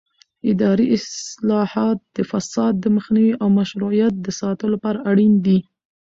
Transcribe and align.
اداري 0.51 0.85
اصلاحات 0.97 1.97
د 2.15 2.17
فساد 2.31 2.73
د 2.79 2.85
مخنیوي 2.95 3.33
او 3.41 3.47
مشروعیت 3.59 4.13
د 4.19 4.27
ساتلو 4.39 4.71
لپاره 4.75 4.99
اړین 5.09 5.33
دي 5.45 5.59